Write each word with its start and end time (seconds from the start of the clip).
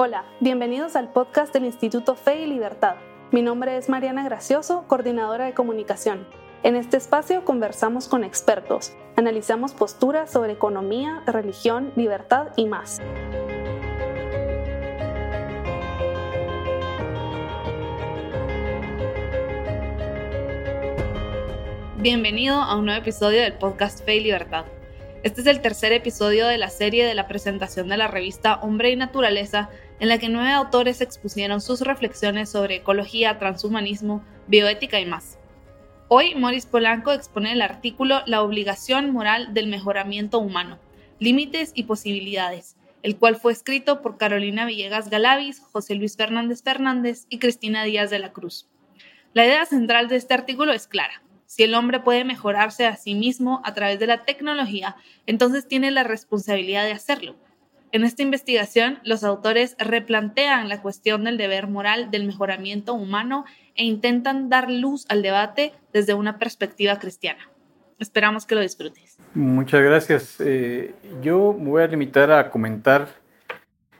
Hola, 0.00 0.24
bienvenidos 0.38 0.94
al 0.94 1.10
podcast 1.10 1.52
del 1.52 1.64
Instituto 1.64 2.14
Fe 2.14 2.42
y 2.42 2.46
Libertad. 2.46 2.94
Mi 3.32 3.42
nombre 3.42 3.76
es 3.76 3.88
Mariana 3.88 4.22
Gracioso, 4.22 4.84
coordinadora 4.86 5.46
de 5.46 5.54
comunicación. 5.54 6.24
En 6.62 6.76
este 6.76 6.96
espacio 6.96 7.44
conversamos 7.44 8.06
con 8.06 8.22
expertos, 8.22 8.92
analizamos 9.16 9.72
posturas 9.72 10.30
sobre 10.30 10.52
economía, 10.52 11.24
religión, 11.26 11.92
libertad 11.96 12.50
y 12.54 12.66
más. 12.66 13.00
Bienvenido 21.96 22.54
a 22.54 22.76
un 22.76 22.84
nuevo 22.84 23.00
episodio 23.00 23.40
del 23.40 23.54
podcast 23.54 24.04
Fe 24.04 24.18
y 24.18 24.20
Libertad. 24.20 24.64
Este 25.24 25.40
es 25.40 25.48
el 25.48 25.60
tercer 25.60 25.92
episodio 25.92 26.46
de 26.46 26.58
la 26.58 26.70
serie 26.70 27.04
de 27.04 27.16
la 27.16 27.26
presentación 27.26 27.88
de 27.88 27.96
la 27.96 28.06
revista 28.06 28.60
Hombre 28.62 28.90
y 28.90 28.96
Naturaleza, 28.96 29.68
en 30.00 30.08
la 30.08 30.18
que 30.18 30.28
nueve 30.28 30.52
autores 30.52 31.00
expusieron 31.00 31.60
sus 31.60 31.80
reflexiones 31.80 32.50
sobre 32.50 32.76
ecología, 32.76 33.38
transhumanismo, 33.38 34.22
bioética 34.46 35.00
y 35.00 35.06
más. 35.06 35.38
Hoy, 36.08 36.34
Maurice 36.34 36.68
Polanco 36.68 37.12
expone 37.12 37.52
el 37.52 37.62
artículo 37.62 38.22
La 38.26 38.42
obligación 38.42 39.12
moral 39.12 39.54
del 39.54 39.66
mejoramiento 39.66 40.38
humano, 40.38 40.78
límites 41.18 41.72
y 41.74 41.84
posibilidades, 41.84 42.76
el 43.02 43.16
cual 43.16 43.36
fue 43.36 43.52
escrito 43.52 44.02
por 44.02 44.16
Carolina 44.16 44.66
Villegas 44.66 45.10
Galavis, 45.10 45.60
José 45.60 45.94
Luis 45.94 46.16
Fernández 46.16 46.62
Fernández 46.62 47.26
y 47.28 47.38
Cristina 47.38 47.84
Díaz 47.84 48.10
de 48.10 48.18
la 48.18 48.32
Cruz. 48.32 48.68
La 49.34 49.44
idea 49.44 49.66
central 49.66 50.08
de 50.08 50.16
este 50.16 50.34
artículo 50.34 50.72
es 50.72 50.86
clara 50.86 51.22
si 51.48 51.62
el 51.62 51.74
hombre 51.74 52.00
puede 52.00 52.24
mejorarse 52.24 52.86
a 52.86 52.96
sí 52.96 53.14
mismo 53.14 53.62
a 53.64 53.72
través 53.72 53.98
de 53.98 54.06
la 54.06 54.24
tecnología, 54.26 54.96
entonces 55.24 55.66
tiene 55.66 55.90
la 55.90 56.04
responsabilidad 56.04 56.84
de 56.84 56.92
hacerlo. 56.92 57.36
En 57.90 58.04
esta 58.04 58.22
investigación, 58.22 58.98
los 59.02 59.24
autores 59.24 59.74
replantean 59.78 60.68
la 60.68 60.82
cuestión 60.82 61.24
del 61.24 61.38
deber 61.38 61.68
moral 61.68 62.10
del 62.10 62.24
mejoramiento 62.24 62.94
humano 62.94 63.44
e 63.74 63.84
intentan 63.84 64.48
dar 64.48 64.70
luz 64.70 65.06
al 65.08 65.22
debate 65.22 65.72
desde 65.92 66.14
una 66.14 66.38
perspectiva 66.38 66.98
cristiana. 66.98 67.48
Esperamos 67.98 68.46
que 68.46 68.54
lo 68.54 68.60
disfrutes. 68.60 69.18
Muchas 69.34 69.82
gracias. 69.82 70.36
Eh, 70.40 70.94
yo 71.22 71.56
me 71.58 71.70
voy 71.70 71.82
a 71.82 71.86
limitar 71.86 72.30
a 72.30 72.50
comentar 72.50 73.08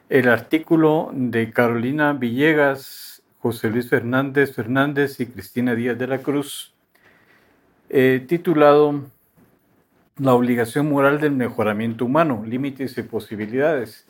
el 0.09 0.29
artículo 0.29 1.11
de 1.13 1.51
Carolina 1.51 2.13
Villegas, 2.13 3.23
José 3.39 3.71
Luis 3.71 3.89
Fernández 3.89 4.55
Fernández 4.55 5.21
y 5.21 5.27
Cristina 5.27 5.75
Díaz 5.75 5.99
de 5.99 6.07
la 6.07 6.19
Cruz 6.19 6.75
eh, 7.91 8.25
titulado 8.27 9.03
La 10.19 10.35
obligación 10.35 10.89
moral 10.89 11.21
del 11.21 11.33
mejoramiento 11.33 12.05
humano, 12.05 12.43
límites 12.47 12.99
y 12.99 13.03
posibilidades. 13.03 14.07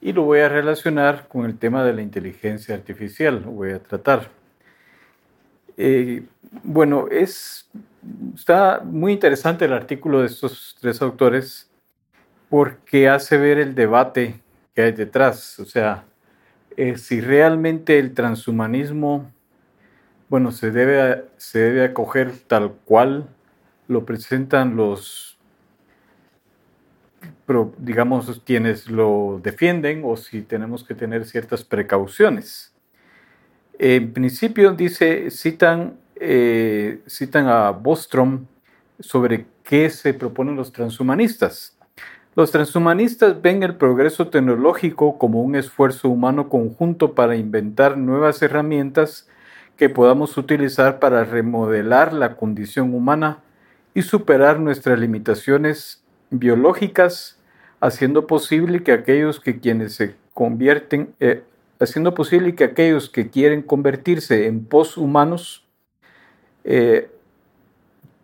Y 0.00 0.12
lo 0.12 0.22
voy 0.22 0.40
a 0.40 0.48
relacionar 0.48 1.28
con 1.28 1.46
el 1.46 1.58
tema 1.58 1.82
de 1.84 1.94
la 1.94 2.02
inteligencia 2.02 2.74
artificial, 2.74 3.42
lo 3.44 3.52
voy 3.52 3.72
a 3.72 3.82
tratar. 3.82 4.30
Eh, 5.76 6.24
bueno, 6.62 7.08
es, 7.10 7.68
está 8.34 8.82
muy 8.84 9.12
interesante 9.12 9.64
el 9.64 9.72
artículo 9.72 10.20
de 10.20 10.26
estos 10.26 10.76
tres 10.80 11.00
autores 11.02 11.70
porque 12.48 13.08
hace 13.08 13.38
ver 13.38 13.58
el 13.58 13.74
debate 13.74 14.40
que 14.74 14.82
hay 14.82 14.92
detrás. 14.92 15.58
O 15.58 15.64
sea, 15.64 16.04
eh, 16.76 16.98
si 16.98 17.20
realmente 17.20 17.98
el 17.98 18.14
transhumanismo 18.14 19.30
bueno, 20.28 20.50
se 20.50 20.70
debe, 20.70 21.24
se 21.36 21.60
debe 21.60 21.84
acoger 21.84 22.32
tal 22.46 22.72
cual 22.84 23.28
lo 23.86 24.04
presentan 24.04 24.76
los, 24.76 25.35
digamos, 27.78 28.42
quienes 28.44 28.88
lo 28.88 29.40
defienden 29.42 30.02
o 30.04 30.16
si 30.16 30.42
tenemos 30.42 30.84
que 30.84 30.94
tener 30.94 31.24
ciertas 31.24 31.64
precauciones. 31.64 32.72
En 33.78 34.12
principio, 34.12 34.72
dice, 34.72 35.30
citan, 35.30 35.98
eh, 36.16 37.00
citan 37.06 37.46
a 37.46 37.70
Bostrom 37.70 38.46
sobre 38.98 39.46
qué 39.62 39.90
se 39.90 40.14
proponen 40.14 40.56
los 40.56 40.72
transhumanistas. 40.72 41.76
Los 42.34 42.50
transhumanistas 42.50 43.40
ven 43.40 43.62
el 43.62 43.76
progreso 43.76 44.28
tecnológico 44.28 45.18
como 45.18 45.42
un 45.42 45.56
esfuerzo 45.56 46.08
humano 46.08 46.48
conjunto 46.48 47.14
para 47.14 47.36
inventar 47.36 47.96
nuevas 47.96 48.42
herramientas 48.42 49.28
que 49.76 49.88
podamos 49.88 50.36
utilizar 50.36 50.98
para 50.98 51.24
remodelar 51.24 52.12
la 52.12 52.36
condición 52.36 52.94
humana 52.94 53.42
y 53.94 54.02
superar 54.02 54.60
nuestras 54.60 54.98
limitaciones 54.98 56.02
biológicas, 56.30 57.35
haciendo 57.80 58.26
posible 58.26 58.82
que 58.82 58.92
aquellos 58.92 59.40
que 59.40 59.60
quienes 59.60 59.94
se 59.94 60.14
convierten, 60.34 61.14
eh, 61.20 61.42
haciendo 61.78 62.14
posible 62.14 62.54
que 62.54 62.64
aquellos 62.64 63.08
que 63.08 63.30
quieren 63.30 63.62
convertirse 63.62 64.46
en 64.46 64.64
poshumanos, 64.64 65.66
eh, 66.64 67.10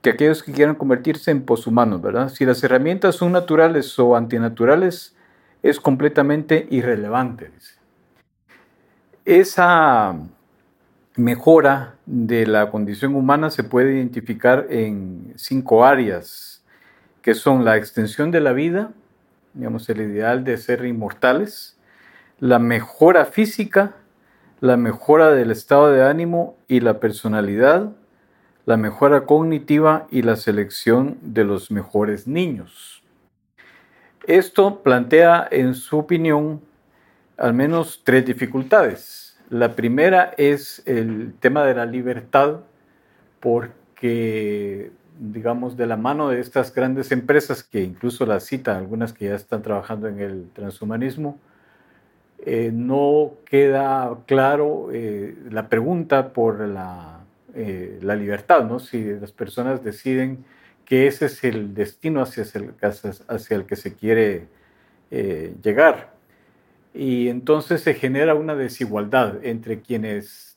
que 0.00 0.10
aquellos 0.10 0.42
que 0.42 0.52
quieran 0.52 0.74
convertirse 0.74 1.30
en 1.30 1.42
poshumanos, 1.42 2.02
¿verdad? 2.02 2.28
Si 2.28 2.44
las 2.44 2.62
herramientas 2.64 3.14
son 3.16 3.32
naturales 3.32 3.98
o 3.98 4.16
antinaturales, 4.16 5.14
es 5.62 5.78
completamente 5.78 6.66
irrelevante. 6.70 7.50
Esa 9.24 10.16
mejora 11.16 11.94
de 12.06 12.46
la 12.46 12.70
condición 12.70 13.14
humana 13.14 13.50
se 13.50 13.62
puede 13.62 13.94
identificar 13.94 14.66
en 14.70 15.32
cinco 15.36 15.84
áreas, 15.84 16.64
que 17.20 17.34
son 17.34 17.64
la 17.64 17.76
extensión 17.76 18.32
de 18.32 18.40
la 18.40 18.52
vida, 18.52 18.92
digamos, 19.54 19.88
el 19.88 20.00
ideal 20.00 20.44
de 20.44 20.56
ser 20.56 20.84
inmortales, 20.84 21.76
la 22.38 22.58
mejora 22.58 23.24
física, 23.26 23.94
la 24.60 24.76
mejora 24.76 25.32
del 25.32 25.50
estado 25.50 25.90
de 25.90 26.04
ánimo 26.04 26.56
y 26.68 26.80
la 26.80 27.00
personalidad, 27.00 27.92
la 28.64 28.76
mejora 28.76 29.26
cognitiva 29.26 30.06
y 30.10 30.22
la 30.22 30.36
selección 30.36 31.18
de 31.20 31.44
los 31.44 31.70
mejores 31.70 32.26
niños. 32.26 33.02
Esto 34.26 34.82
plantea, 34.82 35.48
en 35.50 35.74
su 35.74 35.98
opinión, 35.98 36.60
al 37.36 37.54
menos 37.54 38.02
tres 38.04 38.24
dificultades. 38.24 39.36
La 39.50 39.74
primera 39.74 40.32
es 40.38 40.82
el 40.86 41.34
tema 41.40 41.64
de 41.64 41.74
la 41.74 41.86
libertad, 41.86 42.60
porque, 43.40 44.92
digamos, 45.18 45.76
de 45.76 45.86
la 45.86 45.96
mano 45.96 46.28
de 46.28 46.40
estas 46.40 46.74
grandes 46.74 47.12
empresas, 47.12 47.62
que 47.62 47.82
incluso 47.82 48.26
las 48.26 48.46
citan, 48.46 48.76
algunas 48.76 49.12
que 49.12 49.26
ya 49.26 49.34
están 49.34 49.62
trabajando 49.62 50.08
en 50.08 50.20
el 50.20 50.50
transhumanismo, 50.52 51.38
eh, 52.44 52.70
no 52.72 53.34
queda 53.44 54.18
claro 54.26 54.88
eh, 54.92 55.36
la 55.50 55.68
pregunta 55.68 56.32
por 56.32 56.60
la, 56.60 57.20
eh, 57.54 58.00
la, 58.02 58.16
libertad, 58.16 58.64
¿no? 58.64 58.80
Si 58.80 59.04
las 59.04 59.30
personas 59.30 59.84
deciden 59.84 60.44
que 60.84 61.06
ese 61.06 61.26
es 61.26 61.44
el 61.44 61.72
destino 61.72 62.20
hacia 62.20 62.44
el, 62.54 62.74
hacia 62.80 63.56
el 63.56 63.64
que 63.64 63.76
se 63.76 63.94
quiere 63.94 64.48
llegar 65.62 66.12
y 66.94 67.28
entonces 67.28 67.82
se 67.82 67.92
genera 67.92 68.34
una 68.34 68.54
desigualdad 68.54 69.44
entre 69.44 69.80
quienes 69.80 70.56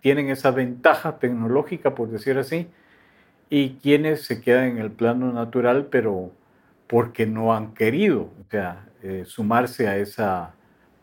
tienen 0.00 0.28
esa 0.28 0.50
ventaja 0.50 1.18
tecnológica, 1.18 1.94
por 1.94 2.10
decir 2.10 2.36
así, 2.36 2.66
y 3.54 3.74
quienes 3.82 4.22
se 4.22 4.40
quedan 4.40 4.64
en 4.64 4.78
el 4.78 4.90
plano 4.90 5.30
natural, 5.30 5.88
pero 5.90 6.30
porque 6.86 7.26
no 7.26 7.54
han 7.54 7.74
querido 7.74 8.22
o 8.22 8.50
sea, 8.50 8.86
eh, 9.02 9.24
sumarse 9.26 9.88
a, 9.88 9.98
esa, 9.98 10.54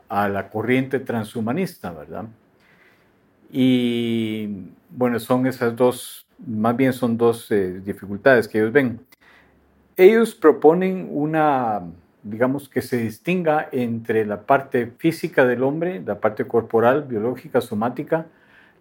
a 0.07 0.27
la 0.29 0.49
corriente 0.49 0.99
transhumanista, 0.99 1.91
¿verdad? 1.91 2.25
Y 3.51 4.47
bueno, 4.89 5.19
son 5.19 5.45
esas 5.45 5.75
dos, 5.75 6.25
más 6.43 6.75
bien 6.75 6.91
son 6.91 7.19
dos 7.19 7.51
eh, 7.51 7.81
dificultades 7.85 8.47
que 8.47 8.57
ellos 8.57 8.73
ven. 8.73 8.99
Ellos 9.95 10.33
proponen 10.33 11.07
una 11.11 11.83
digamos, 12.23 12.67
que 12.67 12.81
se 12.81 12.97
distinga 12.97 13.69
entre 13.71 14.25
la 14.25 14.47
parte 14.47 14.91
física 14.97 15.45
del 15.45 15.61
hombre, 15.61 16.01
la 16.03 16.19
parte 16.19 16.47
corporal, 16.47 17.03
biológica, 17.03 17.61
somática, 17.61 18.25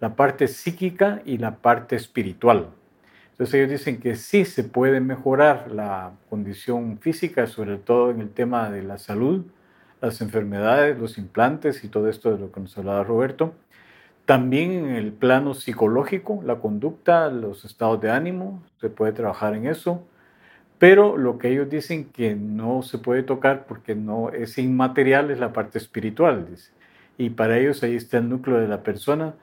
la 0.00 0.16
parte 0.16 0.48
psíquica 0.48 1.20
y 1.26 1.37
la 1.37 1.56
parte 1.56 1.96
espiritual. 1.96 2.70
Entonces 3.38 3.55
ellos 3.55 3.70
dicen 3.70 4.00
que 4.00 4.17
sí 4.17 4.44
se 4.44 4.64
puede 4.64 5.00
mejorar 5.00 5.70
la 5.70 6.12
condición 6.29 6.99
física, 6.99 7.46
sobre 7.46 7.79
todo 7.79 8.11
en 8.11 8.20
el 8.20 8.31
tema 8.31 8.70
de 8.70 8.82
la 8.82 8.99
salud, 8.99 9.44
las 10.00 10.20
enfermedades, 10.20 10.99
los 10.99 11.19
implantes 11.19 11.85
y 11.85 11.88
todo 11.88 12.08
esto 12.08 12.32
de 12.32 12.38
lo 12.38 12.52
que 12.52 12.61
nos 12.61 12.76
hablaba 12.76 13.05
Roberto. 13.05 13.55
También 14.26 14.73
en 14.73 14.90
el 14.90 15.12
plano 15.12 15.55
psicológico, 15.55 16.43
la 16.44 16.56
conducta, 16.56 17.31
los 17.31 17.64
estados 17.64 18.00
de 18.00 18.11
ánimo, 18.11 18.62
se 18.81 18.90
puede 18.90 19.12
trabajar 19.12 19.55
en 19.55 19.67
eso 19.67 20.05
pero 20.79 21.17
lo 21.17 21.38
que 21.38 21.49
ellos 21.50 21.69
dicen 21.69 22.06
que 22.06 22.34
no 22.37 22.82
se 22.82 22.99
puede 22.99 23.23
tocar 23.25 23.67
porque 23.67 23.94
no 23.94 24.31
es 24.31 24.58
inmaterial 24.58 25.31
es 25.31 25.41
la 25.41 25.52
parte 25.52 25.79
espiritual. 25.79 26.46
Y 27.19 27.31
para 27.31 27.58
ellos 27.58 27.82
ahí 27.82 27.96
está 27.96 28.19
el 28.19 28.29
núcleo 28.29 28.58
de 28.58 28.69
la 28.69 28.84
persona, 28.84 29.34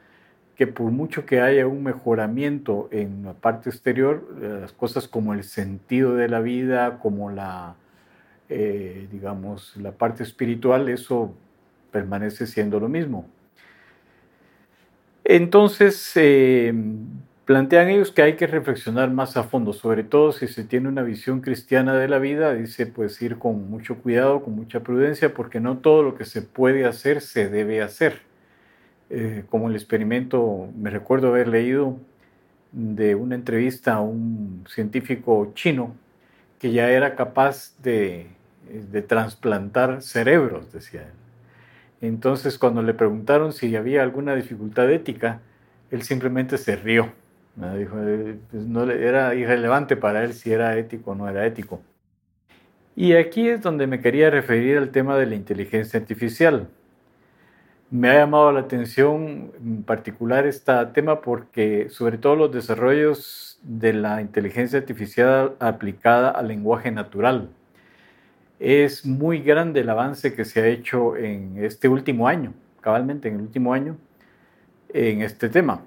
que 0.56 0.68
por 0.68 0.92
mucho 0.92 1.26
que 1.26 1.42
haya 1.42 1.68
un 1.68 1.84
mejoramiento 1.84 2.88
en 2.92 3.24
la 3.26 3.34
parte 3.34 3.70
exterior, 3.70 4.26
las 4.40 4.72
cosas 4.72 5.08
como 5.08 5.34
el 5.34 5.44
sentido 5.44 6.16
de 6.16 6.30
la 6.30 6.40
vida, 6.40 7.00
como 7.00 7.30
la, 7.30 7.76
eh, 8.50 9.08
digamos, 9.12 9.76
la 9.78 9.92
parte 9.92 10.24
espiritual, 10.24 10.88
eso 10.90 11.34
permanece 11.92 12.48
siendo 12.48 12.80
lo 12.80 12.88
mismo. 12.88 13.26
Entonces, 15.26 16.12
eh, 16.16 16.74
plantean 17.46 17.90
ellos 17.90 18.12
que 18.12 18.22
hay 18.22 18.36
que 18.36 18.48
reflexionar 18.48 19.12
más 19.12 19.38
a 19.38 19.44
fondo, 19.44 19.74
sobre 19.74 20.04
todo 20.04 20.32
si 20.32 20.48
se 20.48 20.64
tiene 20.64 20.88
una 20.88 21.04
visión 21.04 21.42
cristiana 21.42 21.96
de 21.96 22.08
la 22.08 22.20
vida, 22.20 22.54
dice 22.54 22.86
pues 22.86 23.22
ir 23.22 23.38
con 23.38 23.70
mucho 23.70 23.96
cuidado, 23.98 24.44
con 24.44 24.56
mucha 24.56 24.82
prudencia, 24.82 25.34
porque 25.34 25.60
no 25.60 25.80
todo 25.80 26.04
lo 26.04 26.16
que 26.16 26.26
se 26.26 26.42
puede 26.42 26.86
hacer 26.86 27.22
se 27.22 27.50
debe 27.50 27.82
hacer. 27.82 28.25
Eh, 29.10 29.44
como 29.50 29.70
el 29.70 29.76
experimento, 29.76 30.70
me 30.76 30.90
recuerdo 30.90 31.28
haber 31.28 31.48
leído 31.48 31.98
de 32.72 33.16
una 33.16 33.36
entrevista 33.36 33.96
a 33.96 34.02
un 34.02 34.64
científico 34.68 35.52
chino 35.54 35.96
que 36.60 36.72
ya 36.72 36.90
era 36.90 37.16
capaz 37.16 37.74
de, 37.82 38.28
de 38.92 39.02
trasplantar 39.02 40.02
cerebros, 40.02 40.72
decía 40.74 41.02
él. 41.02 42.08
Entonces, 42.08 42.58
cuando 42.58 42.82
le 42.82 42.94
preguntaron 42.94 43.54
si 43.54 43.76
había 43.76 44.04
alguna 44.04 44.36
dificultad 44.36 44.92
ética, 44.92 45.42
él 45.92 46.02
simplemente 46.04 46.58
se 46.58 46.76
rió. 46.76 47.14
Dijo, 47.56 47.98
eh, 48.02 48.38
pues 48.52 48.66
no 48.66 48.90
era 48.90 49.34
irrelevante 49.34 49.96
para 49.96 50.24
él 50.24 50.34
si 50.34 50.52
era 50.52 50.78
ético 50.78 51.12
o 51.12 51.16
no 51.16 51.30
era 51.30 51.46
ético. 51.46 51.82
Y 52.98 53.14
aquí 53.14 53.48
es 53.48 53.62
donde 53.62 53.88
me 53.88 54.02
quería 54.02 54.30
referir 54.30 54.78
al 54.78 54.90
tema 54.90 55.18
de 55.18 55.26
la 55.26 55.36
inteligencia 55.36 56.00
artificial. 56.00 56.68
Me 57.92 58.10
ha 58.10 58.16
llamado 58.16 58.52
la 58.52 58.62
atención 58.62 59.52
en 59.64 59.84
particular 59.84 60.48
este 60.48 60.74
tema 60.88 61.22
porque 61.22 61.88
sobre 61.92 62.18
todo 62.18 62.36
los 62.36 62.52
desarrollos 62.52 63.60
de 63.62 63.94
la 63.94 64.22
inteligencia 64.22 64.80
artificial 64.80 65.56
aplicada 65.60 66.32
al 66.32 66.48
lenguaje 66.48 66.90
natural, 66.90 67.50
es 68.60 69.06
muy 69.06 69.40
grande 69.40 69.82
el 69.82 69.90
avance 69.90 70.34
que 70.34 70.46
se 70.46 70.62
ha 70.62 70.68
hecho 70.68 71.16
en 71.16 71.64
este 71.64 71.88
último 71.88 72.28
año, 72.28 72.54
cabalmente 72.82 73.28
en 73.28 73.36
el 73.36 73.42
último 73.42 73.72
año, 73.72 73.98
en 74.90 75.22
este 75.22 75.48
tema. 75.50 75.84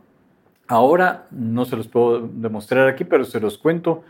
Ahora 0.68 1.26
no 1.32 1.64
se 1.64 1.76
los 1.76 1.88
puedo 1.88 2.28
demostrar 2.28 2.86
aquí, 2.86 3.04
pero 3.04 3.24
se 3.24 3.40
los 3.40 3.58
cuento. 3.58 4.04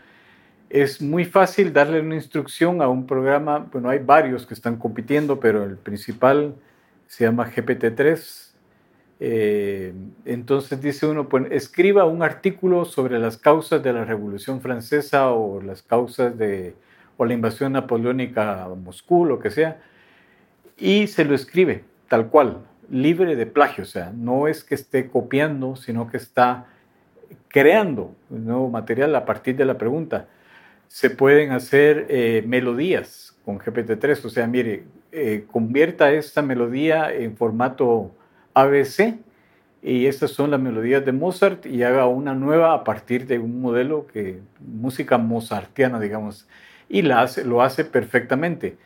Es 0.69 1.01
muy 1.01 1.25
fácil 1.25 1.73
darle 1.73 2.01
una 2.01 2.15
instrucción 2.15 2.83
a 2.83 2.87
un 2.87 3.07
programa, 3.07 3.67
bueno, 3.71 3.89
hay 3.89 3.99
varios 3.99 4.45
que 4.45 4.53
están 4.53 4.75
compitiendo, 4.77 5.39
pero 5.39 5.63
el 5.63 5.77
principal 5.77 6.53
se 7.09 7.25
llama 7.25 7.51
GPT-3. 7.51 8.53
Eh, 9.19 9.93
entonces 10.25 10.79
dice 10.79 11.07
uno, 11.07 11.27
pues 11.27 11.47
escriba 11.51 12.05
un 12.05 12.23
artículo 12.23 12.85
sobre 12.85 13.19
las 13.19 13.35
causas 13.35 13.83
de 13.83 13.91
la 13.91 14.05
Revolución 14.05 14.61
Francesa 14.61 15.31
o 15.31 15.59
las 15.61 15.81
causas 15.81 16.37
de 16.37 16.75
o 17.17 17.25
la 17.25 17.33
invasión 17.33 17.73
napoleónica 17.73 18.63
a 18.63 18.69
Moscú, 18.69 19.25
lo 19.25 19.39
que 19.39 19.49
sea, 19.49 19.81
y 20.77 21.07
se 21.07 21.25
lo 21.25 21.35
escribe 21.35 21.83
tal 22.07 22.29
cual, 22.29 22.65
libre 22.89 23.35
de 23.35 23.45
plagio, 23.45 23.83
o 23.83 23.87
sea, 23.87 24.13
no 24.15 24.47
es 24.47 24.63
que 24.63 24.75
esté 24.75 25.09
copiando, 25.09 25.75
sino 25.75 26.09
que 26.09 26.15
está 26.15 26.67
creando 27.49 28.15
un 28.29 28.45
nuevo 28.45 28.69
material 28.69 29.13
a 29.15 29.25
partir 29.25 29.57
de 29.57 29.65
la 29.65 29.77
pregunta. 29.77 30.27
Se 30.87 31.09
pueden 31.09 31.51
hacer 31.51 32.07
eh, 32.09 32.41
melodías 32.47 33.37
con 33.49 33.59
GPT-3, 33.59 34.25
o 34.25 34.29
sea, 34.29 34.45
mire, 34.45 34.83
eh, 35.11 35.45
convierta 35.51 36.11
esta 36.11 36.43
melodía 36.43 37.11
en 37.11 37.35
formato 37.35 38.11
ABC 38.53 39.15
y 39.81 40.05
estas 40.05 40.31
son 40.31 40.51
las 40.51 40.59
melodías 40.59 41.03
de 41.03 41.11
Mozart 41.11 41.65
y 41.65 41.81
haga 41.81 42.05
una 42.05 42.35
nueva 42.35 42.73
a 42.73 42.83
partir 42.83 43.25
de 43.25 43.39
un 43.39 43.59
modelo 43.59 44.05
que 44.05 44.39
música 44.59 45.17
mozartiana, 45.17 45.99
digamos 45.99 46.47
y 46.89 47.03
la 47.03 47.29
lo 47.45 47.61
hace 47.61 47.85
perfectamente. 47.85 48.77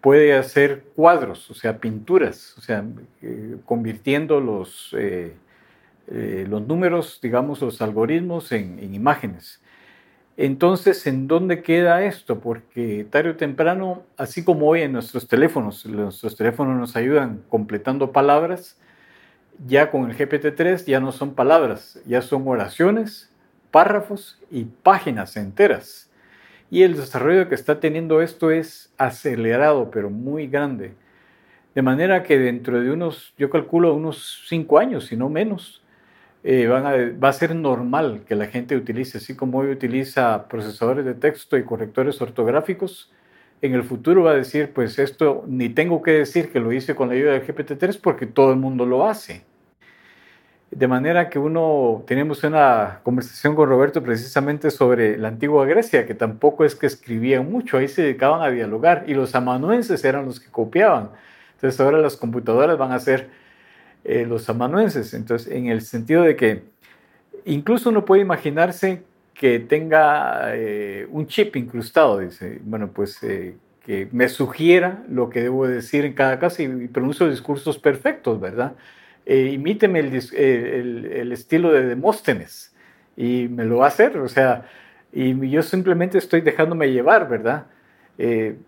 Puede 0.00 0.34
hacer 0.34 0.84
cuadros, 0.94 1.50
o 1.50 1.54
sea, 1.54 1.78
pinturas, 1.78 2.54
o 2.58 2.60
sea, 2.60 2.84
eh, 3.22 3.56
convirtiendo 3.64 4.40
los, 4.40 4.94
eh, 4.98 5.32
eh, 6.08 6.46
los 6.48 6.66
números, 6.66 7.20
digamos, 7.22 7.62
los 7.62 7.80
algoritmos 7.80 8.52
en, 8.52 8.92
imágenes. 8.92 9.62
Entonces, 10.36 11.06
¿en 11.06 11.28
dónde 11.28 11.62
queda 11.62 12.04
esto? 12.04 12.40
Porque 12.40 13.06
tarde 13.08 13.30
o 13.30 13.36
temprano, 13.36 14.02
así 14.16 14.42
como 14.42 14.66
hoy 14.66 14.82
en 14.82 14.92
nuestros 14.92 15.28
teléfonos, 15.28 15.86
nuestros 15.86 16.36
teléfonos 16.36 16.76
nos 16.76 16.96
ayudan 16.96 17.42
completando 17.48 18.10
palabras, 18.10 18.76
ya 19.64 19.92
con 19.92 20.10
el 20.10 20.16
GPT-3 20.16 20.86
ya 20.86 20.98
no 20.98 21.12
son 21.12 21.34
palabras, 21.34 22.00
ya 22.04 22.20
son 22.20 22.48
oraciones, 22.48 23.30
párrafos 23.70 24.40
y 24.50 24.64
páginas 24.64 25.36
enteras. 25.36 26.10
Y 26.68 26.82
el 26.82 26.96
desarrollo 26.96 27.48
que 27.48 27.54
está 27.54 27.78
teniendo 27.78 28.20
esto 28.20 28.50
es 28.50 28.92
acelerado, 28.98 29.92
pero 29.92 30.10
muy 30.10 30.48
grande. 30.48 30.94
De 31.76 31.82
manera 31.82 32.24
que 32.24 32.38
dentro 32.40 32.80
de 32.80 32.90
unos, 32.90 33.34
yo 33.38 33.50
calculo 33.50 33.94
unos 33.94 34.44
cinco 34.48 34.80
años, 34.80 35.06
si 35.06 35.16
no 35.16 35.28
menos, 35.28 35.83
eh, 36.44 36.66
va 36.66 37.28
a 37.28 37.32
ser 37.32 37.54
normal 37.54 38.22
que 38.28 38.34
la 38.34 38.46
gente 38.46 38.76
utilice, 38.76 39.18
así 39.18 39.34
como 39.34 39.58
hoy 39.58 39.70
utiliza 39.70 40.46
procesadores 40.46 41.04
de 41.06 41.14
texto 41.14 41.56
y 41.56 41.64
correctores 41.64 42.20
ortográficos, 42.20 43.10
en 43.62 43.72
el 43.72 43.82
futuro 43.82 44.24
va 44.24 44.32
a 44.32 44.34
decir, 44.34 44.72
pues 44.74 44.98
esto 44.98 45.44
ni 45.46 45.70
tengo 45.70 46.02
que 46.02 46.10
decir 46.10 46.52
que 46.52 46.60
lo 46.60 46.70
hice 46.70 46.94
con 46.94 47.08
la 47.08 47.14
ayuda 47.14 47.32
del 47.32 47.46
GPT-3 47.46 47.98
porque 47.98 48.26
todo 48.26 48.50
el 48.50 48.58
mundo 48.58 48.84
lo 48.84 49.06
hace. 49.08 49.42
De 50.70 50.86
manera 50.86 51.30
que 51.30 51.38
uno, 51.38 52.04
tenemos 52.06 52.44
una 52.44 53.00
conversación 53.04 53.54
con 53.54 53.68
Roberto 53.68 54.02
precisamente 54.02 54.70
sobre 54.70 55.16
la 55.16 55.28
antigua 55.28 55.64
Grecia, 55.64 56.04
que 56.04 56.14
tampoco 56.14 56.66
es 56.66 56.74
que 56.74 56.86
escribían 56.86 57.50
mucho, 57.50 57.78
ahí 57.78 57.88
se 57.88 58.02
dedicaban 58.02 58.42
a 58.42 58.50
dialogar 58.50 59.04
y 59.06 59.14
los 59.14 59.34
amanuenses 59.34 60.04
eran 60.04 60.26
los 60.26 60.40
que 60.40 60.50
copiaban. 60.50 61.10
Entonces 61.54 61.80
ahora 61.80 61.98
las 61.98 62.18
computadoras 62.18 62.76
van 62.76 62.92
a 62.92 62.98
ser 62.98 63.30
eh, 64.04 64.26
los 64.26 64.50
amanuenses. 64.50 65.14
Entonces, 65.14 65.50
en 65.50 65.66
el 65.68 65.80
sentido 65.80 66.24
de 66.24 66.36
que 66.36 66.62
incluso 67.46 67.88
uno 67.88 68.04
puede 68.04 68.20
imaginarse 68.20 69.02
que 69.32 69.58
tenga 69.60 70.54
eh, 70.54 71.08
un 71.10 71.26
chip 71.26 71.56
incrustado, 71.56 72.18
dice, 72.18 72.60
bueno, 72.64 72.90
pues 72.92 73.22
eh, 73.22 73.56
que 73.84 74.08
me 74.12 74.28
sugiera 74.28 75.02
lo 75.08 75.30
que 75.30 75.40
debo 75.40 75.66
decir 75.66 76.04
en 76.04 76.12
cada 76.12 76.38
caso 76.38 76.62
y, 76.62 76.66
y 76.66 76.88
pronuncio 76.88 77.28
discursos 77.30 77.78
perfectos, 77.78 78.40
¿verdad? 78.40 78.74
imíteme 79.26 80.00
el, 80.00 81.32
estilo 81.32 81.72
de 81.72 81.86
Demóstenes. 81.86 82.74
Y 83.16 83.48
me 83.48 83.64
lo 83.64 83.78
va 83.78 83.86
a 83.86 83.88
hacer, 83.88 84.18
o 84.18 84.28
sea, 84.28 84.68
y 85.12 85.48
yo 85.48 85.62
simplemente 85.62 86.18
estoy 86.18 86.42
dejándome 86.42 86.90
llevar, 86.90 87.26
¿verdad? 87.26 87.66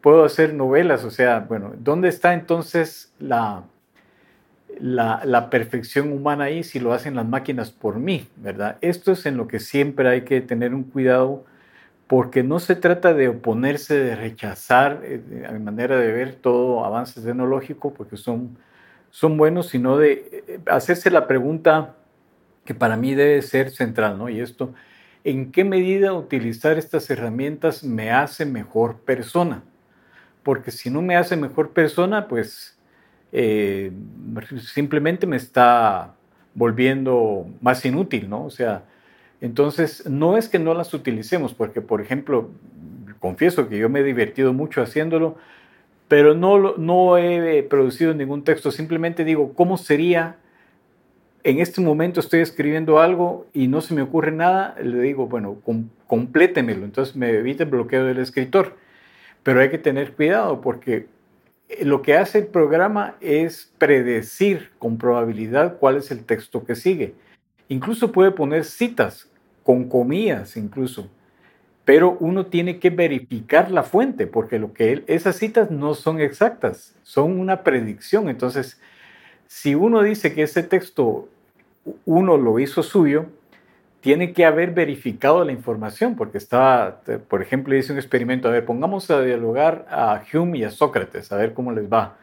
Puedo 0.00 0.24
hacer 0.24 0.54
novelas, 0.54 1.04
o 1.04 1.10
sea, 1.10 1.40
bueno, 1.40 1.74
¿dónde 1.78 2.08
está 2.08 2.32
entonces 2.32 3.12
la, 3.18 3.64
la, 4.78 5.50
perfección 5.50 6.12
humana 6.12 6.44
ahí 6.44 6.62
si 6.62 6.80
lo 6.80 6.92
hacen 6.92 7.14
las 7.14 7.26
máquinas 7.26 7.70
por 7.70 7.98
mí, 7.98 8.28
¿verdad? 8.36 8.78
Esto 8.80 9.12
es 9.12 9.26
en 9.26 9.36
lo 9.36 9.48
que 9.48 9.60
siempre 9.60 10.08
hay 10.08 10.22
que 10.22 10.40
tener 10.40 10.74
un 10.74 10.84
cuidado 10.84 11.44
porque 12.06 12.42
no 12.42 12.60
se 12.60 12.76
trata 12.76 13.14
de 13.14 13.28
oponerse, 13.28 13.98
de 13.98 14.16
rechazar, 14.16 15.00
eh, 15.04 15.44
a 15.48 15.52
mi 15.52 15.58
manera 15.60 15.98
de 15.98 16.12
ver, 16.12 16.34
todo 16.36 16.84
avance 16.84 17.20
tecnológico, 17.20 17.92
porque 17.92 18.16
son 18.16 18.56
son 19.16 19.38
buenos, 19.38 19.68
sino 19.68 19.96
de 19.96 20.44
eh, 20.46 20.60
hacerse 20.66 21.10
la 21.10 21.26
pregunta 21.26 21.94
que 22.66 22.74
para 22.74 22.98
mí 22.98 23.14
debe 23.14 23.40
ser 23.40 23.70
central, 23.70 24.18
¿no? 24.18 24.28
Y 24.28 24.40
esto, 24.40 24.74
¿en 25.24 25.52
qué 25.52 25.64
medida 25.64 26.12
utilizar 26.12 26.76
estas 26.76 27.08
herramientas 27.08 27.82
me 27.82 28.10
hace 28.10 28.44
mejor 28.44 28.98
persona? 29.00 29.62
Porque 30.42 30.70
si 30.70 30.90
no 30.90 31.00
me 31.00 31.16
hace 31.16 31.34
mejor 31.34 31.70
persona, 31.70 32.28
pues 32.28 32.75
eh, 33.38 33.92
simplemente 34.62 35.26
me 35.26 35.36
está 35.36 36.14
volviendo 36.54 37.46
más 37.60 37.84
inútil, 37.84 38.30
¿no? 38.30 38.46
O 38.46 38.50
sea, 38.50 38.84
entonces 39.42 40.08
no 40.08 40.38
es 40.38 40.48
que 40.48 40.58
no 40.58 40.72
las 40.72 40.94
utilicemos, 40.94 41.52
porque 41.52 41.82
por 41.82 42.00
ejemplo, 42.00 42.48
confieso 43.20 43.68
que 43.68 43.76
yo 43.76 43.90
me 43.90 44.00
he 44.00 44.04
divertido 44.04 44.54
mucho 44.54 44.80
haciéndolo, 44.80 45.36
pero 46.08 46.34
no, 46.34 46.78
no 46.78 47.18
he 47.18 47.62
producido 47.62 48.14
ningún 48.14 48.42
texto, 48.42 48.70
simplemente 48.70 49.22
digo, 49.22 49.52
¿cómo 49.52 49.76
sería? 49.76 50.36
En 51.44 51.60
este 51.60 51.82
momento 51.82 52.20
estoy 52.20 52.40
escribiendo 52.40 53.00
algo 53.00 53.46
y 53.52 53.68
no 53.68 53.82
se 53.82 53.92
me 53.92 54.00
ocurre 54.00 54.32
nada, 54.32 54.76
le 54.82 54.98
digo, 55.00 55.26
bueno, 55.26 55.58
complétemelo, 56.06 56.86
entonces 56.86 57.14
me 57.14 57.28
evita 57.28 57.64
el 57.64 57.70
bloqueo 57.70 58.06
del 58.06 58.18
escritor. 58.18 58.76
Pero 59.42 59.60
hay 59.60 59.68
que 59.68 59.78
tener 59.78 60.12
cuidado 60.12 60.60
porque 60.62 61.06
lo 61.82 62.02
que 62.02 62.14
hace 62.14 62.38
el 62.38 62.46
programa 62.46 63.16
es 63.20 63.72
predecir 63.78 64.70
con 64.78 64.98
probabilidad 64.98 65.78
cuál 65.78 65.96
es 65.96 66.10
el 66.10 66.24
texto 66.24 66.64
que 66.64 66.74
sigue. 66.74 67.14
Incluso 67.68 68.12
puede 68.12 68.30
poner 68.30 68.64
citas 68.64 69.30
con 69.62 69.88
comillas 69.88 70.56
incluso 70.56 71.10
pero 71.86 72.16
uno 72.18 72.46
tiene 72.46 72.80
que 72.80 72.90
verificar 72.90 73.70
la 73.70 73.84
fuente, 73.84 74.26
porque 74.26 74.58
lo 74.58 74.72
que 74.72 75.04
esas 75.06 75.36
citas 75.36 75.70
no 75.70 75.94
son 75.94 76.20
exactas, 76.20 76.96
son 77.04 77.38
una 77.38 77.62
predicción. 77.62 78.28
Entonces, 78.28 78.80
si 79.46 79.76
uno 79.76 80.02
dice 80.02 80.34
que 80.34 80.42
ese 80.42 80.64
texto 80.64 81.28
uno 82.04 82.38
lo 82.38 82.58
hizo 82.58 82.82
suyo, 82.82 83.26
tiene 84.00 84.32
que 84.32 84.44
haber 84.44 84.72
verificado 84.72 85.44
la 85.44 85.52
información, 85.52 86.14
porque 86.16 86.38
estaba, 86.38 87.00
por 87.28 87.42
ejemplo, 87.42 87.74
hice 87.74 87.92
un 87.92 87.98
experimento, 87.98 88.48
a 88.48 88.52
ver, 88.52 88.64
pongamos 88.64 89.10
a 89.10 89.20
dialogar 89.20 89.86
a 89.90 90.22
Hume 90.32 90.58
y 90.58 90.64
a 90.64 90.70
Sócrates, 90.70 91.32
a 91.32 91.36
ver 91.36 91.54
cómo 91.54 91.72
les 91.72 91.92
va. 91.92 92.16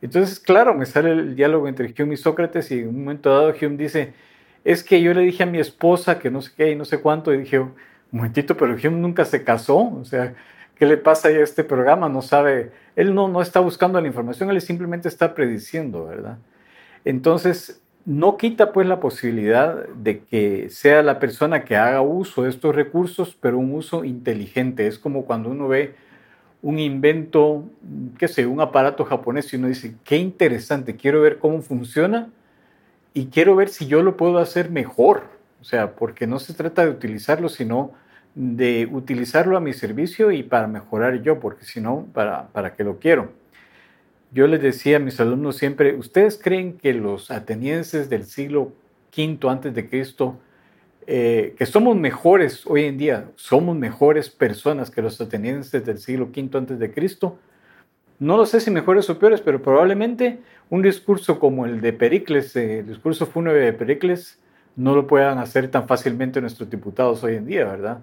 Entonces, 0.00 0.38
claro, 0.40 0.74
me 0.74 0.86
sale 0.86 1.10
el 1.10 1.36
diálogo 1.36 1.68
entre 1.68 1.92
Hume 1.98 2.14
y 2.14 2.16
Sócrates 2.16 2.70
y 2.70 2.80
en 2.80 2.88
un 2.88 3.00
momento 3.00 3.30
dado 3.30 3.54
Hume 3.60 3.76
dice, 3.76 4.14
es 4.64 4.84
que 4.84 5.02
yo 5.02 5.12
le 5.12 5.22
dije 5.22 5.42
a 5.42 5.46
mi 5.46 5.58
esposa 5.58 6.18
que 6.18 6.30
no 6.30 6.40
sé 6.40 6.52
qué 6.56 6.70
y 6.70 6.76
no 6.76 6.84
sé 6.84 7.00
cuánto, 7.00 7.32
y 7.34 7.38
dije, 7.38 7.58
un 7.58 7.74
momentito, 8.10 8.56
pero 8.56 8.72
Hume 8.74 8.98
nunca 8.98 9.24
se 9.24 9.44
casó, 9.44 9.78
o 9.78 10.04
sea, 10.04 10.34
¿qué 10.76 10.86
le 10.86 10.96
pasa 10.96 11.28
a 11.28 11.32
este 11.32 11.64
programa? 11.64 12.08
No 12.08 12.22
sabe, 12.22 12.70
él 12.96 13.14
no, 13.14 13.28
no 13.28 13.42
está 13.42 13.60
buscando 13.60 14.00
la 14.00 14.06
información, 14.06 14.50
él 14.50 14.60
simplemente 14.60 15.08
está 15.08 15.34
prediciendo, 15.34 16.06
¿verdad? 16.06 16.38
Entonces, 17.04 17.82
no 18.08 18.38
quita 18.38 18.72
pues 18.72 18.88
la 18.88 19.00
posibilidad 19.00 19.86
de 19.88 20.20
que 20.20 20.70
sea 20.70 21.02
la 21.02 21.18
persona 21.18 21.66
que 21.66 21.76
haga 21.76 22.00
uso 22.00 22.44
de 22.44 22.48
estos 22.48 22.74
recursos, 22.74 23.36
pero 23.38 23.58
un 23.58 23.74
uso 23.74 24.02
inteligente. 24.02 24.86
Es 24.86 24.98
como 24.98 25.26
cuando 25.26 25.50
uno 25.50 25.68
ve 25.68 25.94
un 26.62 26.78
invento, 26.78 27.66
qué 28.16 28.26
sé, 28.26 28.46
un 28.46 28.62
aparato 28.62 29.04
japonés 29.04 29.52
y 29.52 29.56
uno 29.56 29.68
dice, 29.68 29.94
qué 30.04 30.16
interesante, 30.16 30.96
quiero 30.96 31.20
ver 31.20 31.36
cómo 31.36 31.60
funciona 31.60 32.30
y 33.12 33.26
quiero 33.26 33.54
ver 33.54 33.68
si 33.68 33.86
yo 33.86 34.02
lo 34.02 34.16
puedo 34.16 34.38
hacer 34.38 34.70
mejor. 34.70 35.24
O 35.60 35.64
sea, 35.64 35.94
porque 35.94 36.26
no 36.26 36.38
se 36.38 36.54
trata 36.54 36.86
de 36.86 36.90
utilizarlo, 36.90 37.50
sino 37.50 37.92
de 38.34 38.88
utilizarlo 38.90 39.54
a 39.54 39.60
mi 39.60 39.74
servicio 39.74 40.30
y 40.30 40.42
para 40.42 40.66
mejorar 40.66 41.20
yo, 41.20 41.40
porque 41.40 41.66
si 41.66 41.82
no, 41.82 42.06
¿para, 42.14 42.48
para 42.48 42.74
qué 42.74 42.84
lo 42.84 42.98
quiero? 43.00 43.32
Yo 44.30 44.46
les 44.46 44.60
decía 44.60 44.96
a 44.96 45.00
mis 45.00 45.20
alumnos 45.20 45.56
siempre, 45.56 45.96
¿ustedes 45.96 46.38
creen 46.42 46.76
que 46.76 46.92
los 46.92 47.30
atenienses 47.30 48.10
del 48.10 48.24
siglo 48.24 48.72
V 49.16 49.38
antes 49.48 49.74
de 49.74 49.88
Cristo 49.88 50.38
eh, 51.10 51.54
que 51.56 51.64
somos 51.64 51.96
mejores 51.96 52.66
hoy 52.66 52.84
en 52.84 52.98
día, 52.98 53.30
somos 53.34 53.74
mejores 53.74 54.28
personas 54.28 54.90
que 54.90 55.00
los 55.00 55.18
atenienses 55.22 55.82
del 55.86 55.96
siglo 55.96 56.26
V 56.26 56.50
antes 56.52 56.78
de 56.78 56.92
Cristo. 56.92 57.38
No 58.18 58.36
lo 58.36 58.44
sé 58.44 58.60
si 58.60 58.70
mejores 58.70 59.08
o 59.08 59.18
peores, 59.18 59.40
pero 59.40 59.62
probablemente 59.62 60.40
un 60.68 60.82
discurso 60.82 61.38
como 61.38 61.64
el 61.64 61.80
de 61.80 61.94
Pericles, 61.94 62.54
el 62.56 62.86
discurso 62.86 63.24
fúnebre 63.24 63.60
de 63.60 63.72
Pericles, 63.72 64.38
no 64.76 64.94
lo 64.94 65.06
puedan 65.06 65.38
hacer 65.38 65.70
tan 65.70 65.88
fácilmente 65.88 66.42
nuestros 66.42 66.68
diputados 66.68 67.24
hoy 67.24 67.36
en 67.36 67.46
día, 67.46 67.64
¿verdad? 67.64 68.00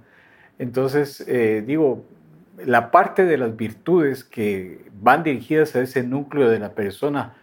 Entonces, 0.57 1.23
eh, 1.27 1.63
digo, 1.63 2.03
la 2.63 2.91
parte 2.91 3.25
de 3.25 3.37
las 3.37 3.55
virtudes 3.55 4.23
que 4.23 4.85
van 5.01 5.23
dirigidas 5.23 5.75
a 5.75 5.81
ese 5.81 6.03
núcleo 6.03 6.49
de 6.49 6.59
la 6.59 6.73
persona 6.73 7.33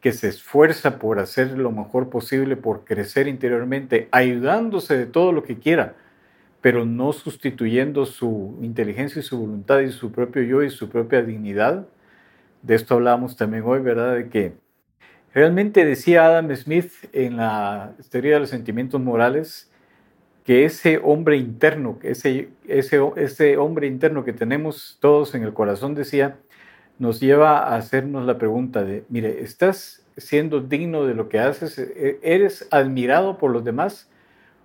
que 0.00 0.12
se 0.12 0.28
esfuerza 0.28 0.98
por 0.98 1.18
hacer 1.18 1.58
lo 1.58 1.72
mejor 1.72 2.08
posible, 2.08 2.56
por 2.56 2.84
crecer 2.84 3.28
interiormente, 3.28 4.08
ayudándose 4.12 4.96
de 4.96 5.06
todo 5.06 5.32
lo 5.32 5.42
que 5.42 5.58
quiera, 5.58 5.94
pero 6.60 6.84
no 6.84 7.12
sustituyendo 7.12 8.06
su 8.06 8.58
inteligencia 8.62 9.20
y 9.20 9.22
su 9.22 9.38
voluntad 9.38 9.80
y 9.80 9.90
su 9.90 10.12
propio 10.12 10.42
yo 10.42 10.62
y 10.62 10.70
su 10.70 10.88
propia 10.88 11.22
dignidad. 11.22 11.86
De 12.62 12.74
esto 12.74 12.94
hablábamos 12.94 13.36
también 13.36 13.64
hoy, 13.66 13.80
¿verdad? 13.80 14.14
De 14.14 14.28
que 14.28 14.54
realmente 15.34 15.84
decía 15.84 16.26
Adam 16.26 16.54
Smith 16.54 16.92
en 17.12 17.36
la 17.36 17.94
teoría 18.10 18.34
de 18.34 18.40
los 18.40 18.50
sentimientos 18.50 19.00
morales 19.00 19.70
que 20.48 20.64
ese 20.64 20.98
hombre 21.04 21.36
interno, 21.36 21.98
ese, 22.02 22.48
ese, 22.66 22.98
ese 23.16 23.58
hombre 23.58 23.86
interno 23.86 24.24
que 24.24 24.32
tenemos 24.32 24.96
todos 24.98 25.34
en 25.34 25.42
el 25.42 25.52
corazón, 25.52 25.94
decía, 25.94 26.38
nos 26.98 27.20
lleva 27.20 27.58
a 27.58 27.76
hacernos 27.76 28.24
la 28.24 28.38
pregunta 28.38 28.82
de, 28.82 29.04
mire, 29.10 29.42
¿estás 29.42 30.06
siendo 30.16 30.62
digno 30.62 31.04
de 31.04 31.12
lo 31.12 31.28
que 31.28 31.38
haces? 31.38 31.78
¿E-, 31.78 32.18
¿Eres 32.22 32.66
admirado 32.70 33.36
por 33.36 33.50
los 33.50 33.62
demás 33.62 34.08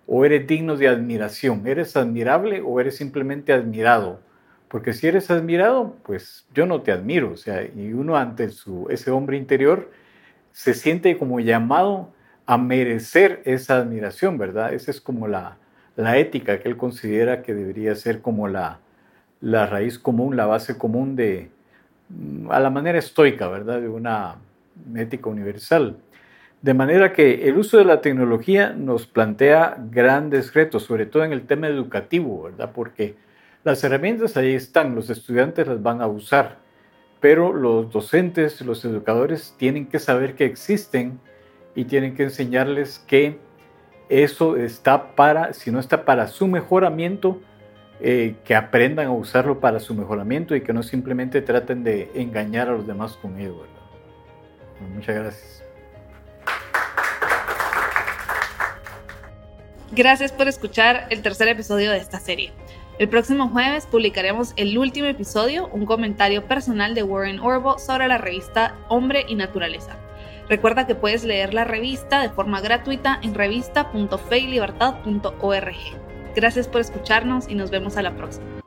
o 0.08 0.24
eres 0.24 0.48
digno 0.48 0.78
de 0.78 0.88
admiración? 0.88 1.68
¿Eres 1.68 1.98
admirable 1.98 2.62
o 2.62 2.80
eres 2.80 2.96
simplemente 2.96 3.52
admirado? 3.52 4.22
Porque 4.70 4.94
si 4.94 5.08
eres 5.08 5.30
admirado, 5.32 5.98
pues 6.04 6.46
yo 6.54 6.66
no 6.66 6.82
te 6.82 6.94
admiro. 6.94 7.32
O 7.32 7.38
sea, 7.38 7.62
y 7.62 7.92
uno 7.92 8.16
ante 8.16 8.52
su, 8.52 8.88
ese 8.90 9.12
hombre 9.12 9.36
interior 9.36 9.92
se 10.54 10.76
siente 10.76 11.18
como 11.18 11.42
llamado 11.42 12.14
a 12.46 12.58
merecer 12.58 13.42
esa 13.44 13.80
admiración, 13.80 14.38
¿verdad? 14.38 14.74
Esa 14.74 14.90
es 14.90 15.02
como 15.02 15.28
la, 15.28 15.58
la 15.96 16.18
ética 16.18 16.60
que 16.60 16.70
él 16.70 16.78
considera 16.78 17.42
que 17.42 17.54
debería 17.54 17.96
ser 17.96 18.22
como 18.22 18.48
la, 18.48 18.80
la 19.42 19.68
raíz 19.68 20.00
común, 20.00 20.36
la 20.36 20.46
base 20.46 20.78
común 20.78 21.16
de, 21.16 21.50
a 22.50 22.60
la 22.60 22.70
manera 22.70 22.98
estoica, 22.98 23.48
¿verdad? 23.48 23.82
De 23.82 23.90
una 23.90 24.36
ética 24.96 25.30
universal. 25.30 25.98
De 26.62 26.74
manera 26.74 27.12
que 27.12 27.48
el 27.48 27.58
uso 27.58 27.78
de 27.78 27.86
la 27.86 28.02
tecnología 28.02 28.72
nos 28.72 29.06
plantea 29.06 29.78
grandes 29.92 30.54
retos, 30.54 30.84
sobre 30.84 31.06
todo 31.06 31.26
en 31.26 31.34
el 31.34 31.46
tema 31.46 31.68
educativo, 31.68 32.44
¿verdad? 32.44 32.72
Porque 32.74 33.16
las 33.64 33.84
herramientas 33.84 34.38
ahí 34.38 34.54
están, 34.54 34.96
los 34.96 35.10
estudiantes 35.10 35.68
las 35.68 35.82
van 35.82 36.02
a 36.02 36.08
usar, 36.08 36.58
pero 37.20 37.54
los 37.54 37.92
docentes, 37.92 38.62
los 38.62 38.84
educadores 38.86 39.56
tienen 39.58 39.88
que 39.88 40.00
saber 40.00 40.36
que 40.36 40.46
existen 40.46 41.20
y 41.76 41.86
tienen 41.86 42.16
que 42.16 42.24
enseñarles 42.24 43.00
que 43.08 43.38
eso 44.10 44.58
está 44.58 45.16
para, 45.16 45.54
si 45.54 45.72
no 45.72 45.80
está 45.80 46.06
para 46.06 46.28
su 46.28 46.48
mejoramiento, 46.48 47.40
eh, 48.00 48.36
que 48.44 48.56
aprendan 48.56 49.08
a 49.08 49.12
usarlo 49.12 49.60
para 49.60 49.80
su 49.80 49.94
mejoramiento 49.94 50.56
y 50.56 50.62
que 50.62 50.74
no 50.74 50.84
simplemente 50.84 51.42
traten 51.42 51.84
de 51.84 52.12
engañar 52.16 52.68
a 52.68 52.74
los 52.74 52.86
demás 52.86 53.14
con 53.14 53.40
ello. 53.40 53.66
muchas 54.94 55.16
gracias. 55.16 55.64
Gracias 59.92 60.32
por 60.32 60.48
escuchar 60.48 61.06
el 61.12 61.22
tercer 61.22 61.48
episodio 61.48 61.92
de 61.92 61.98
esta 61.98 62.20
serie. 62.20 62.52
El 63.00 63.10
próximo 63.10 63.50
jueves 63.50 63.86
publicaremos 63.86 64.54
el 64.56 64.78
último 64.78 65.08
episodio, 65.08 65.68
un 65.68 65.86
comentario 65.86 66.46
personal 66.46 66.96
de 66.96 67.04
Warren 67.04 67.40
Orbo 67.40 67.80
sobre 67.80 68.08
la 68.08 68.18
revista 68.18 68.76
Hombre 68.90 69.26
y 69.28 69.36
Naturaleza. 69.36 69.98
Recuerda 70.50 70.88
que 70.88 70.96
puedes 70.96 71.24
leer 71.24 71.54
la 71.54 71.64
revista 71.64 72.22
de 72.22 72.30
forma 72.30 72.60
gratuita 72.62 73.20
en 73.22 73.34
revista.feylibertad.org. 73.34 75.76
Gracias 76.36 76.68
por 76.68 76.82
escucharnos 76.82 77.48
y 77.48 77.56
nos 77.56 77.72
vemos 77.72 77.96
a 77.98 78.02
la 78.02 78.16
próxima. 78.16 78.63